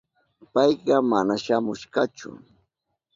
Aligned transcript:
Payka 0.53 0.95
mana 1.11 1.33
shamushkachu. 1.43 2.29